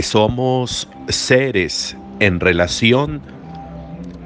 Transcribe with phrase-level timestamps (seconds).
[0.00, 3.20] que somos seres en relación,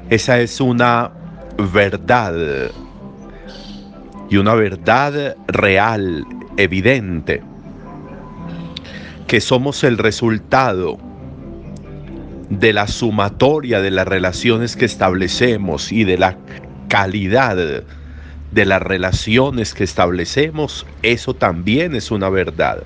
[0.09, 1.11] esa es una
[1.73, 2.33] verdad
[4.29, 6.25] y una verdad real,
[6.55, 7.43] evidente,
[9.27, 10.97] que somos el resultado
[12.49, 16.37] de la sumatoria de las relaciones que establecemos y de la
[16.87, 22.85] calidad de las relaciones que establecemos, eso también es una verdad.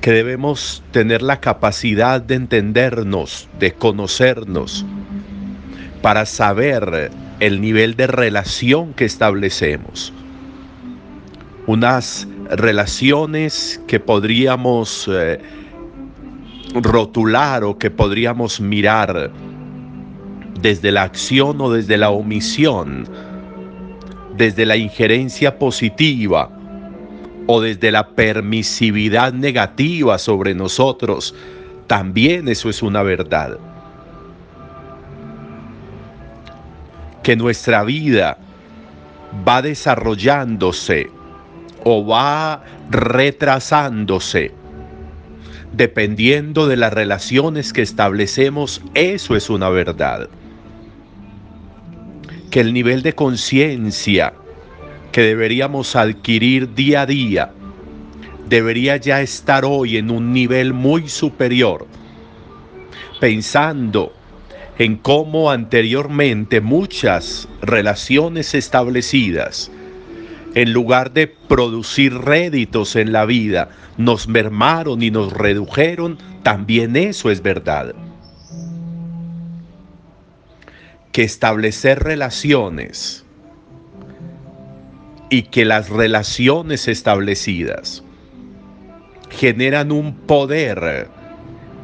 [0.00, 4.86] Que debemos tener la capacidad de entendernos, de conocernos,
[6.02, 7.10] para saber
[7.40, 10.12] el nivel de relación que establecemos.
[11.66, 15.40] Unas relaciones que podríamos eh,
[16.74, 19.30] rotular o que podríamos mirar
[20.60, 23.08] desde la acción o desde la omisión,
[24.36, 26.57] desde la injerencia positiva
[27.50, 31.34] o desde la permisividad negativa sobre nosotros,
[31.86, 33.58] también eso es una verdad.
[37.22, 38.36] Que nuestra vida
[39.46, 41.10] va desarrollándose
[41.84, 44.52] o va retrasándose
[45.72, 50.28] dependiendo de las relaciones que establecemos, eso es una verdad.
[52.50, 54.34] Que el nivel de conciencia
[55.12, 57.52] que deberíamos adquirir día a día
[58.48, 61.86] debería ya estar hoy en un nivel muy superior,
[63.20, 64.12] pensando
[64.78, 69.70] en cómo anteriormente muchas relaciones establecidas
[70.54, 77.30] en lugar de producir réditos en la vida, nos mermaron y nos redujeron, también eso
[77.30, 77.94] es verdad.
[81.12, 83.24] Que establecer relaciones
[85.30, 88.02] y que las relaciones establecidas
[89.30, 91.08] generan un poder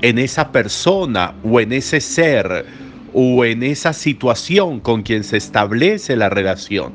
[0.02, 2.66] en esa persona o en ese ser
[3.12, 6.92] o en esa situación con quien se establece la relación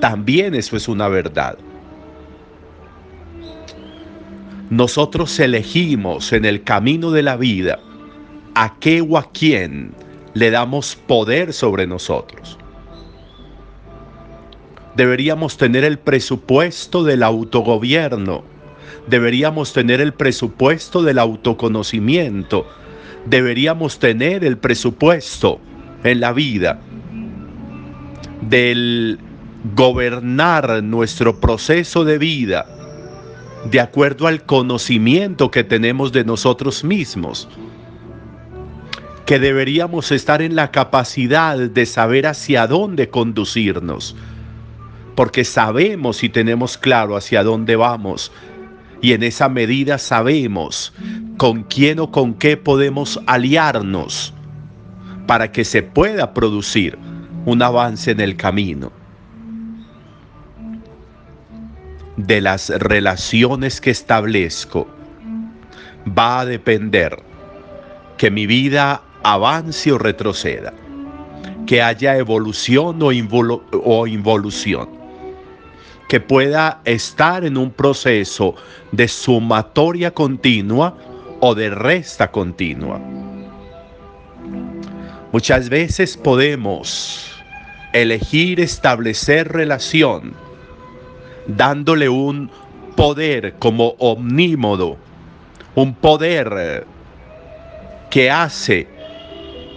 [0.00, 1.58] también eso es una verdad.
[4.70, 7.78] Nosotros elegimos en el camino de la vida
[8.54, 9.92] a qué o a quién
[10.32, 12.56] le damos poder sobre nosotros.
[15.00, 18.44] Deberíamos tener el presupuesto del autogobierno.
[19.06, 22.66] Deberíamos tener el presupuesto del autoconocimiento.
[23.24, 25.58] Deberíamos tener el presupuesto
[26.04, 26.80] en la vida
[28.42, 29.18] del
[29.74, 32.66] gobernar nuestro proceso de vida
[33.70, 37.48] de acuerdo al conocimiento que tenemos de nosotros mismos,
[39.24, 44.14] que deberíamos estar en la capacidad de saber hacia dónde conducirnos,
[45.20, 48.32] porque sabemos y tenemos claro hacia dónde vamos,
[49.02, 50.94] y en esa medida sabemos
[51.36, 54.32] con quién o con qué podemos aliarnos
[55.26, 56.96] para que se pueda producir
[57.44, 58.92] un avance en el camino.
[62.16, 64.88] de las relaciones que establezco
[66.18, 67.22] va a depender
[68.16, 70.72] que mi vida avance o retroceda,
[71.66, 74.99] que haya evolución o, involución,
[76.10, 78.56] que pueda estar en un proceso
[78.90, 80.96] de sumatoria continua
[81.38, 83.00] o de resta continua.
[85.30, 87.30] Muchas veces podemos
[87.92, 90.34] elegir establecer relación
[91.46, 92.50] dándole un
[92.96, 94.96] poder como omnímodo,
[95.76, 96.88] un poder
[98.10, 98.88] que hace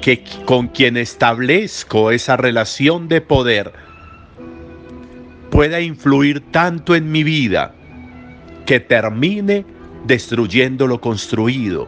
[0.01, 3.82] que con quien establezco esa relación de poder
[5.53, 7.75] pueda influir tanto en mi vida
[8.65, 9.63] que termine
[10.07, 11.87] destruyendo lo construido.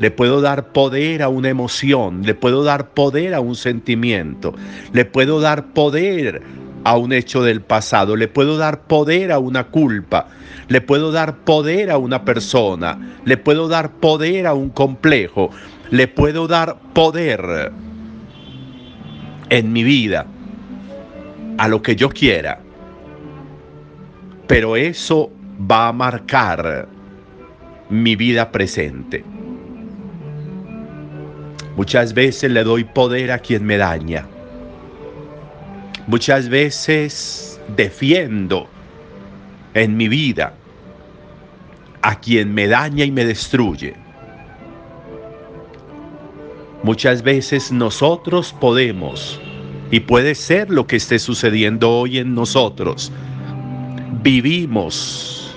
[0.00, 4.54] Le puedo dar poder a una emoción, le puedo dar poder a un sentimiento,
[4.94, 6.40] le puedo dar poder
[6.84, 10.28] a un hecho del pasado, le puedo dar poder a una culpa,
[10.68, 15.50] le puedo dar poder a una persona, le puedo dar poder a un complejo,
[15.90, 17.72] le puedo dar poder
[19.50, 20.26] en mi vida
[21.58, 22.60] a lo que yo quiera.
[24.46, 25.30] Pero eso
[25.70, 26.88] va a marcar
[27.88, 29.24] mi vida presente.
[31.76, 34.26] Muchas veces le doy poder a quien me daña.
[36.06, 38.68] Muchas veces defiendo
[39.74, 40.54] en mi vida
[42.02, 43.94] a quien me daña y me destruye.
[46.82, 49.40] Muchas veces nosotros podemos,
[49.92, 53.12] y puede ser lo que esté sucediendo hoy en nosotros,
[54.22, 55.54] vivimos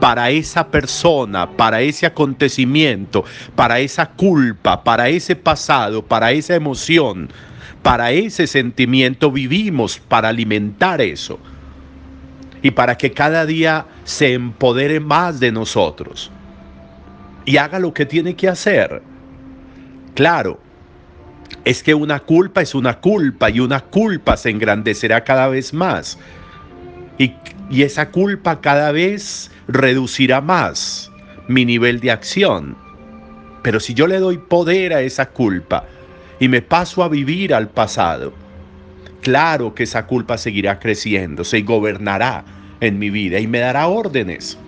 [0.00, 7.28] para esa persona, para ese acontecimiento, para esa culpa, para ese pasado, para esa emoción,
[7.82, 11.38] para ese sentimiento vivimos, para alimentar eso.
[12.62, 16.30] Y para que cada día se empodere más de nosotros.
[17.44, 19.02] Y haga lo que tiene que hacer.
[20.14, 20.58] Claro,
[21.64, 26.18] es que una culpa es una culpa y una culpa se engrandecerá cada vez más.
[27.18, 27.32] Y,
[27.70, 31.10] y esa culpa cada vez reducirá más
[31.48, 32.76] mi nivel de acción.
[33.62, 35.86] Pero si yo le doy poder a esa culpa
[36.38, 38.34] y me paso a vivir al pasado,
[39.22, 42.44] claro que esa culpa seguirá creciendo, se gobernará
[42.80, 44.58] en mi vida y me dará órdenes.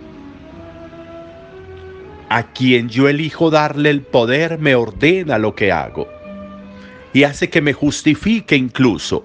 [2.31, 6.16] A quien yo elijo darle el poder me ordena lo que hago
[7.17, 9.25] y hace que me justifique incluso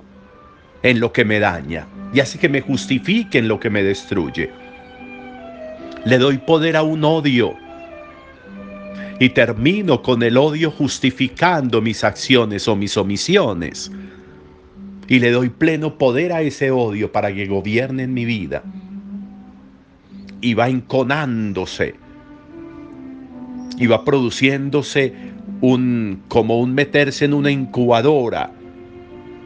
[0.82, 4.50] en lo que me daña y hace que me justifique en lo que me destruye.
[6.06, 7.54] Le doy poder a un odio
[9.20, 13.92] y termino con el odio justificando mis acciones o mis omisiones.
[15.10, 18.64] Y le doy pleno poder a ese odio para que gobierne en mi vida.
[20.40, 21.96] Y va enconándose.
[23.78, 25.31] Y va produciéndose
[25.62, 28.52] un como un meterse en una incubadora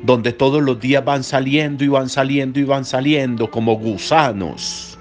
[0.04, 4.98] donde todos los días van saliendo y van saliendo y van saliendo como gusanos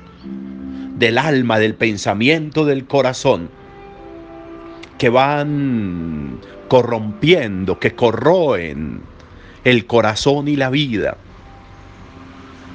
[0.97, 3.51] del alma, del pensamiento, del corazón,
[4.99, 6.39] que van
[6.69, 9.01] corrompiendo, que corroen
[9.65, 11.17] el corazón y la vida.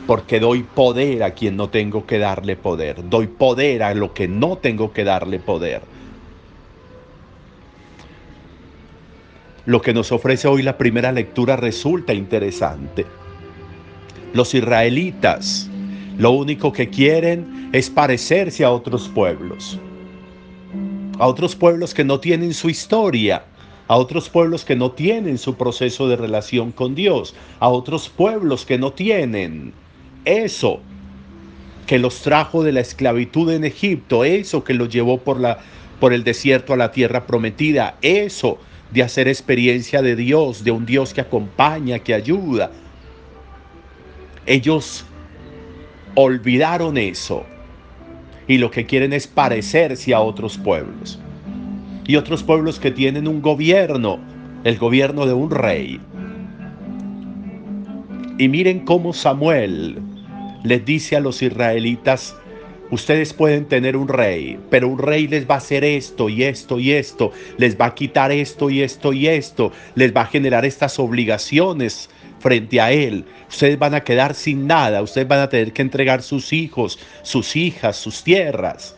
[0.06, 3.10] Porque doy poder a quien no tengo que darle poder.
[3.10, 5.82] Doy poder a lo que no tengo que darle poder.
[9.70, 13.06] Lo que nos ofrece hoy la primera lectura resulta interesante.
[14.34, 15.70] Los israelitas
[16.18, 19.78] lo único que quieren es parecerse a otros pueblos.
[21.20, 23.46] A otros pueblos que no tienen su historia,
[23.88, 28.66] a otros pueblos que no tienen su proceso de relación con Dios, a otros pueblos
[28.66, 29.74] que no tienen
[30.26, 30.80] eso
[31.86, 35.60] que los trajo de la esclavitud en Egipto, eso que los llevó por, la,
[36.00, 38.58] por el desierto a la tierra prometida, eso
[38.92, 42.72] de hacer experiencia de Dios, de un Dios que acompaña, que ayuda.
[44.46, 45.06] Ellos
[46.16, 47.46] olvidaron eso
[48.48, 51.20] y lo que quieren es parecerse a otros pueblos.
[52.08, 54.20] Y otros pueblos que tienen un gobierno,
[54.64, 56.02] el gobierno de un rey.
[58.40, 60.00] Y miren cómo Samuel
[60.64, 62.36] les dice a los israelitas,
[62.92, 66.80] ustedes pueden tener un rey, pero un rey les va a hacer esto y esto
[66.80, 70.66] y esto, les va a quitar esto y esto y esto, les va a generar
[70.66, 72.10] estas obligaciones
[72.40, 73.26] frente a Él.
[73.50, 77.56] Ustedes van a quedar sin nada, ustedes van a tener que entregar sus hijos, sus
[77.56, 78.96] hijas, sus tierras.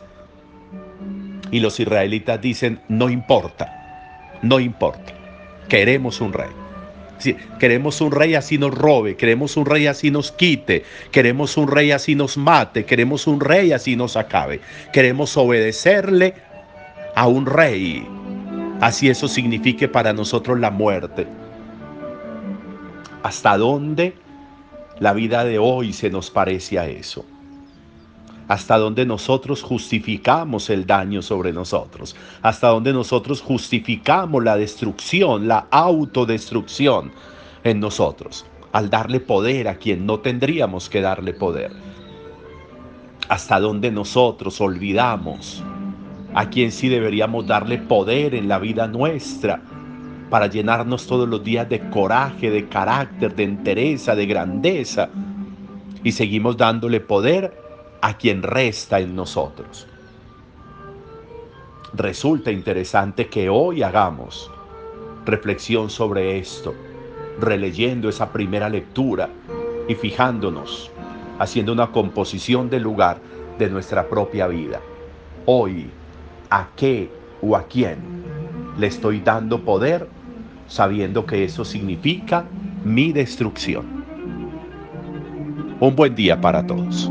[1.50, 5.12] Y los israelitas dicen, no importa, no importa,
[5.68, 6.61] queremos un rey.
[7.58, 11.92] Queremos un rey así nos robe, queremos un rey así nos quite, queremos un rey
[11.92, 14.60] así nos mate, queremos un rey así nos acabe.
[14.92, 16.34] Queremos obedecerle
[17.14, 18.06] a un rey,
[18.80, 21.26] así eso signifique para nosotros la muerte
[23.22, 24.14] hasta dónde
[24.98, 27.24] la vida de hoy se nos parece a eso.
[28.48, 32.16] Hasta dónde nosotros justificamos el daño sobre nosotros.
[32.42, 37.12] Hasta dónde nosotros justificamos la destrucción, la autodestrucción
[37.64, 38.44] en nosotros.
[38.72, 41.72] Al darle poder a quien no tendríamos que darle poder.
[43.28, 45.62] Hasta dónde nosotros olvidamos
[46.34, 49.60] a quien sí deberíamos darle poder en la vida nuestra
[50.30, 55.10] para llenarnos todos los días de coraje, de carácter, de entereza, de grandeza.
[56.02, 57.52] Y seguimos dándole poder
[58.02, 59.86] a quien resta en nosotros.
[61.94, 64.50] Resulta interesante que hoy hagamos
[65.24, 66.74] reflexión sobre esto,
[67.40, 69.30] releyendo esa primera lectura
[69.88, 70.90] y fijándonos,
[71.38, 73.18] haciendo una composición del lugar
[73.58, 74.80] de nuestra propia vida.
[75.46, 75.90] Hoy,
[76.50, 77.98] ¿a qué o a quién
[78.78, 80.08] le estoy dando poder
[80.66, 82.46] sabiendo que eso significa
[82.84, 84.02] mi destrucción.
[85.80, 87.10] Un buen día para todos.